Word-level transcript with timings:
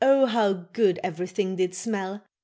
how 0.03 0.53
good 0.73 0.99
everything 1.03 1.57
did 1.57 1.75
smell. 1.75 2.23